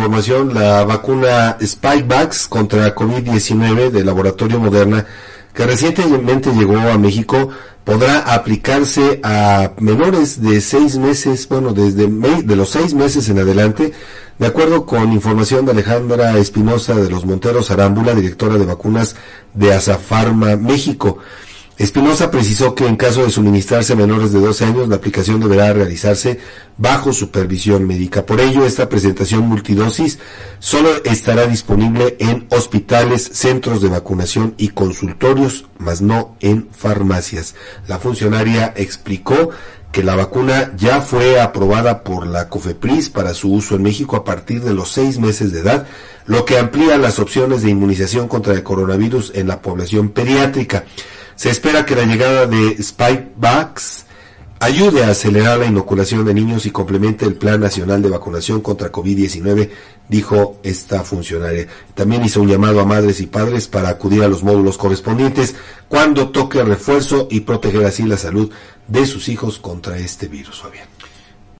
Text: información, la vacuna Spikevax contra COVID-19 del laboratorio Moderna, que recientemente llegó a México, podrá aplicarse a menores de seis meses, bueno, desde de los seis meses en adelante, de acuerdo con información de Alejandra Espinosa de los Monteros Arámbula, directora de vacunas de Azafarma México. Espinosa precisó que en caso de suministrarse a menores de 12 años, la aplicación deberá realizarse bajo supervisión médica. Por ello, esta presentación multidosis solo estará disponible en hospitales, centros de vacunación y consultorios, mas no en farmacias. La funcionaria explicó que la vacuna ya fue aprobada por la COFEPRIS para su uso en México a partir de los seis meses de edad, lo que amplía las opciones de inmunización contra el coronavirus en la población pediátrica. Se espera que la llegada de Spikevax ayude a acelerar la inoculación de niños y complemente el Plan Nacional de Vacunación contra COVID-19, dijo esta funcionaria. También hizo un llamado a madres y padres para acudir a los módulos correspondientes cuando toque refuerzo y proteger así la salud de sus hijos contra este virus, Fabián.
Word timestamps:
información, 0.00 0.54
la 0.54 0.82
vacuna 0.84 1.58
Spikevax 1.62 2.48
contra 2.48 2.94
COVID-19 2.94 3.90
del 3.90 4.06
laboratorio 4.06 4.58
Moderna, 4.58 5.04
que 5.52 5.66
recientemente 5.66 6.54
llegó 6.54 6.78
a 6.78 6.96
México, 6.96 7.50
podrá 7.84 8.20
aplicarse 8.20 9.20
a 9.22 9.72
menores 9.78 10.40
de 10.40 10.62
seis 10.62 10.96
meses, 10.96 11.46
bueno, 11.50 11.74
desde 11.74 12.06
de 12.06 12.56
los 12.56 12.70
seis 12.70 12.94
meses 12.94 13.28
en 13.28 13.40
adelante, 13.40 13.92
de 14.38 14.46
acuerdo 14.46 14.86
con 14.86 15.12
información 15.12 15.66
de 15.66 15.72
Alejandra 15.72 16.38
Espinosa 16.38 16.94
de 16.94 17.10
los 17.10 17.26
Monteros 17.26 17.70
Arámbula, 17.70 18.14
directora 18.14 18.56
de 18.56 18.64
vacunas 18.64 19.16
de 19.52 19.74
Azafarma 19.74 20.56
México. 20.56 21.18
Espinosa 21.80 22.30
precisó 22.30 22.74
que 22.74 22.86
en 22.86 22.96
caso 22.96 23.24
de 23.24 23.30
suministrarse 23.30 23.94
a 23.94 23.96
menores 23.96 24.32
de 24.32 24.38
12 24.38 24.66
años, 24.66 24.88
la 24.90 24.96
aplicación 24.96 25.40
deberá 25.40 25.72
realizarse 25.72 26.38
bajo 26.76 27.14
supervisión 27.14 27.86
médica. 27.86 28.26
Por 28.26 28.38
ello, 28.38 28.66
esta 28.66 28.90
presentación 28.90 29.48
multidosis 29.48 30.18
solo 30.58 30.90
estará 31.04 31.46
disponible 31.46 32.16
en 32.18 32.46
hospitales, 32.50 33.30
centros 33.32 33.80
de 33.80 33.88
vacunación 33.88 34.54
y 34.58 34.68
consultorios, 34.68 35.68
mas 35.78 36.02
no 36.02 36.36
en 36.40 36.68
farmacias. 36.70 37.54
La 37.88 37.98
funcionaria 37.98 38.74
explicó 38.76 39.48
que 39.90 40.02
la 40.02 40.16
vacuna 40.16 40.72
ya 40.76 41.00
fue 41.00 41.40
aprobada 41.40 42.04
por 42.04 42.26
la 42.26 42.50
COFEPRIS 42.50 43.08
para 43.08 43.32
su 43.32 43.54
uso 43.54 43.76
en 43.76 43.84
México 43.84 44.16
a 44.16 44.24
partir 44.24 44.60
de 44.60 44.74
los 44.74 44.92
seis 44.92 45.18
meses 45.18 45.50
de 45.50 45.60
edad, 45.60 45.86
lo 46.26 46.44
que 46.44 46.58
amplía 46.58 46.98
las 46.98 47.18
opciones 47.18 47.62
de 47.62 47.70
inmunización 47.70 48.28
contra 48.28 48.52
el 48.52 48.62
coronavirus 48.62 49.32
en 49.34 49.48
la 49.48 49.62
población 49.62 50.10
pediátrica. 50.10 50.84
Se 51.40 51.48
espera 51.48 51.86
que 51.86 51.96
la 51.96 52.04
llegada 52.04 52.46
de 52.46 52.76
Spikevax 52.82 54.04
ayude 54.58 55.04
a 55.04 55.08
acelerar 55.08 55.58
la 55.58 55.64
inoculación 55.64 56.26
de 56.26 56.34
niños 56.34 56.66
y 56.66 56.70
complemente 56.70 57.24
el 57.24 57.32
Plan 57.32 57.60
Nacional 57.60 58.02
de 58.02 58.10
Vacunación 58.10 58.60
contra 58.60 58.92
COVID-19, 58.92 59.70
dijo 60.06 60.58
esta 60.62 61.02
funcionaria. 61.02 61.66
También 61.94 62.26
hizo 62.26 62.42
un 62.42 62.48
llamado 62.48 62.78
a 62.78 62.84
madres 62.84 63.22
y 63.22 63.26
padres 63.26 63.68
para 63.68 63.88
acudir 63.88 64.22
a 64.22 64.28
los 64.28 64.42
módulos 64.42 64.76
correspondientes 64.76 65.54
cuando 65.88 66.28
toque 66.28 66.62
refuerzo 66.62 67.26
y 67.30 67.40
proteger 67.40 67.86
así 67.86 68.02
la 68.02 68.18
salud 68.18 68.50
de 68.86 69.06
sus 69.06 69.30
hijos 69.30 69.58
contra 69.58 69.96
este 69.96 70.28
virus, 70.28 70.60
Fabián. 70.60 70.88